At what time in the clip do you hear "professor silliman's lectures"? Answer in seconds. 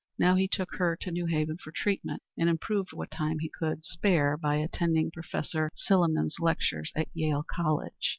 5.11-6.91